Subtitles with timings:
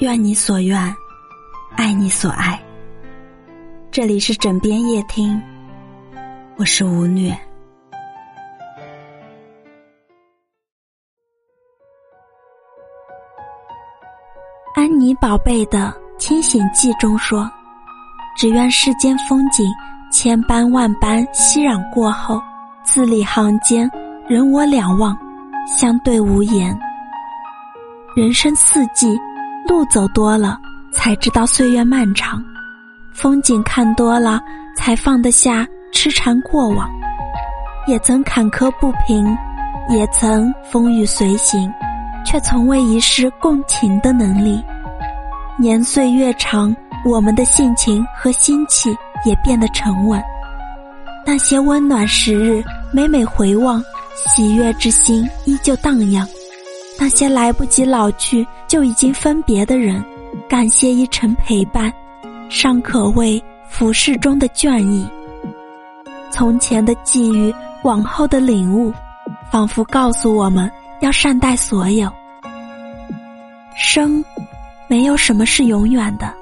[0.00, 0.96] 愿你所愿，
[1.76, 2.58] 爱你所爱。
[3.90, 5.38] 这里是枕边夜听，
[6.56, 7.38] 我是吴虐。
[14.74, 17.50] 安妮宝贝的《清醒记》中说
[18.38, 19.70] ：“只愿世间风景
[20.10, 22.40] 千般万般熙攘过后，
[22.82, 23.86] 字里行间
[24.26, 25.14] 人我两忘，
[25.66, 26.74] 相对无言。
[28.16, 29.14] 人生四季。”
[29.70, 30.58] 路走多了，
[30.90, 32.42] 才知道岁月漫长；
[33.12, 34.40] 风景看多了，
[34.76, 36.90] 才放得下痴缠过往。
[37.86, 39.24] 也曾坎坷不平，
[39.88, 41.72] 也曾风雨随行，
[42.26, 44.60] 却从未遗失共情的能力。
[45.56, 48.92] 年岁越长，我们的性情和心气
[49.24, 50.20] 也变得沉稳。
[51.24, 52.60] 那些温暖时日，
[52.92, 53.80] 每每回望，
[54.16, 56.26] 喜悦之心依旧荡漾。
[56.98, 60.00] 那些来不及老去就已经分别的人，
[60.48, 61.92] 感谢一程陪伴，
[62.48, 65.04] 尚可谓浮世中的倦意。
[66.30, 68.92] 从前的际遇，往后的领悟，
[69.50, 72.08] 仿佛告诉我们要善待所有。
[73.76, 74.24] 生，
[74.86, 76.32] 没有什么是永远的，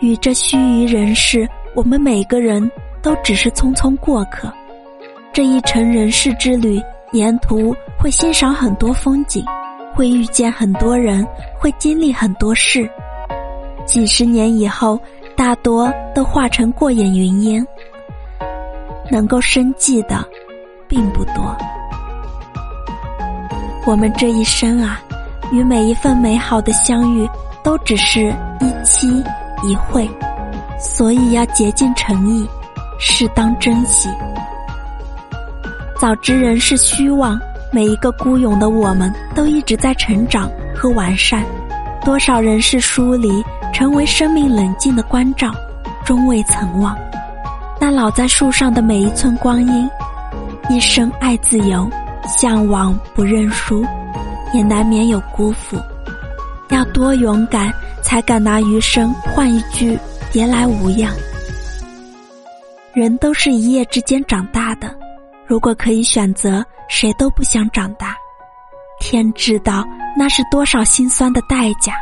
[0.00, 2.66] 与这须臾人世，我们每个人
[3.02, 4.50] 都只是匆匆过客。
[5.34, 6.80] 这一程人世之旅，
[7.12, 9.44] 沿途会欣赏很多风景。
[9.98, 11.26] 会遇见很多人，
[11.58, 12.88] 会经历很多事，
[13.84, 14.96] 几十年以后，
[15.36, 17.66] 大多都化成过眼云烟。
[19.10, 20.24] 能够生计的，
[20.86, 21.52] 并不多。
[23.86, 25.00] 我们这一生啊，
[25.50, 27.28] 与每一份美好的相遇，
[27.64, 29.08] 都只是一期
[29.64, 30.08] 一会，
[30.78, 32.48] 所以要竭尽诚意，
[33.00, 34.08] 适当珍惜。
[35.98, 37.36] 早知人是虚妄。
[37.70, 41.44] 每一个孤勇的我们，都一直在成长和完善。
[42.04, 45.52] 多少人是疏离，成为生命冷静的关照，
[46.04, 46.96] 终未曾忘。
[47.80, 49.90] 那老在树上的每一寸光阴，
[50.70, 51.88] 一生爱自由，
[52.26, 53.84] 向往不认输，
[54.54, 55.76] 也难免有辜负。
[56.70, 59.98] 要多勇敢，才敢拿余生换一句
[60.32, 61.12] 别来无恙。
[62.94, 64.92] 人都是一夜之间长大的。
[65.46, 68.16] 如果可以选择，谁都不想长大。
[69.00, 69.84] 天知道
[70.16, 71.92] 那是多少心酸的代价。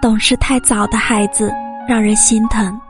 [0.00, 1.52] 懂事太早的孩子
[1.86, 2.80] 让人心疼。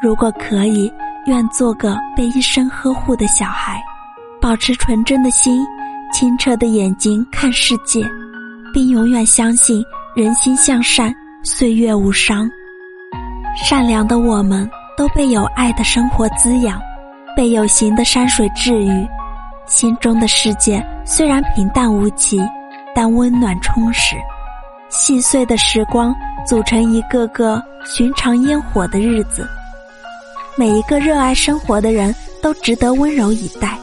[0.00, 0.90] 如果可以，
[1.26, 3.82] 愿做个被一生呵护的小孩，
[4.40, 5.66] 保持纯真的心、
[6.12, 8.02] 清澈的眼睛看世界，
[8.72, 9.84] 并永远相信
[10.14, 12.48] 人心向善，岁月无伤。
[13.56, 16.80] 善良的我们都被有爱的生活滋养。
[17.36, 19.08] 被有形的山水治愈，
[19.70, 22.42] 心中的世界虽然平淡无奇，
[22.92, 24.16] 但温暖充实。
[24.88, 26.12] 细碎的时光
[26.44, 29.48] 组成一个个寻常烟火的日子。
[30.56, 33.78] 每一个热爱生活的人都值得温柔以待。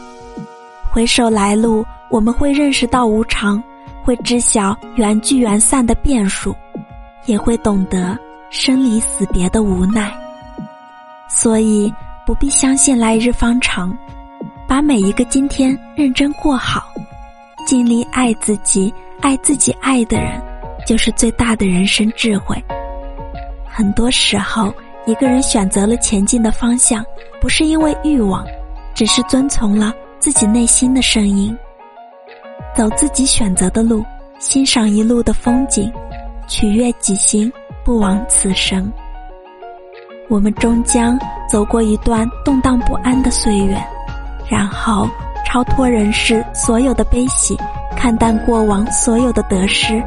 [0.92, 3.64] 回首来路，我们会认识到无常，
[4.04, 6.54] 会知晓缘聚缘散的变数，
[7.28, 10.14] 也会懂得生离死别的无奈。
[11.30, 11.92] 所以。
[12.26, 13.98] 不必相信来日方长，
[14.78, 16.94] 把每一个今天认真过好，
[17.66, 20.40] 尽力爱自己，爱自己爱的人，
[20.86, 22.56] 就是最大的人生智慧。
[23.68, 24.72] 很多时候，
[25.08, 27.04] 一个人选择了前进的方向，
[27.42, 28.46] 不是因为欲望，
[28.94, 31.58] 只是遵从了自己内心的声音，
[32.76, 34.06] 走自己选择的路，
[34.38, 35.92] 欣赏一路的风景，
[36.48, 37.52] 取悦己心，
[37.84, 38.94] 不枉此生。
[40.30, 41.18] 我们终将
[41.50, 43.76] 走过一段动荡不安的岁月，
[44.50, 45.08] 然后
[45.46, 47.58] 超脱人世所有的悲喜，
[47.96, 50.02] 看淡过往所有的得失。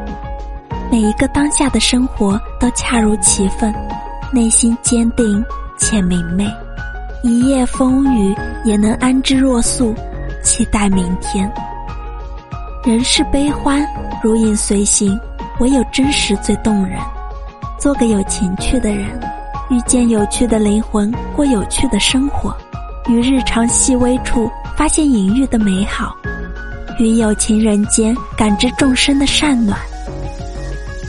[0.91, 3.73] 每一个当下的生活都恰如其分，
[4.33, 5.45] 内心坚定
[5.79, 6.47] 且明媚。
[7.23, 8.35] 一夜风雨
[8.65, 9.95] 也能安之若素，
[10.43, 11.51] 期待明天。
[12.85, 13.87] 人世悲欢
[14.23, 15.19] 如影随形，
[15.59, 16.99] 唯有真实最动人。
[17.79, 19.07] 做个有情趣的人。
[19.71, 22.51] 遇见有趣的灵魂，过有趣的生活；
[23.11, 26.15] 于日常细微处发现隐喻的美好；
[27.01, 29.77] 于有情人间感知众生的善暖。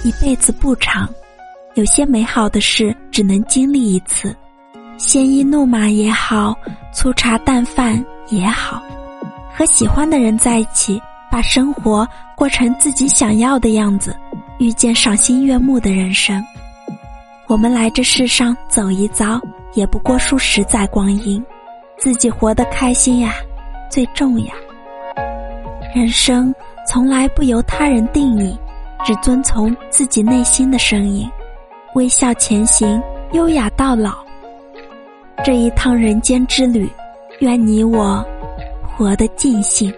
[0.03, 1.07] 一辈子不长，
[1.75, 4.36] 有些美好的事只能经历一次。
[4.98, 6.56] 鲜衣怒马也好，
[6.92, 8.81] 粗茶淡饭也好，
[9.54, 11.00] 和喜欢的人在一起，
[11.30, 14.15] 把生活过成自己想要的样子，
[14.57, 16.44] 遇见赏心悦目的人生。
[17.45, 19.39] 我们来这世上走一遭，
[19.75, 21.44] 也不过数十载光阴，
[22.01, 23.36] 自己活得开心呀，
[23.88, 24.48] 最重要。
[25.94, 26.51] 人生
[26.88, 28.57] 从来不由他人定义，
[29.06, 31.30] 只遵从自己内心的声音，
[31.94, 33.00] 微笑前行，
[33.33, 34.15] 优雅到老。
[35.45, 36.89] 这一趟人间之旅，
[37.38, 38.25] 愿你我
[38.97, 39.94] 活得尽兴。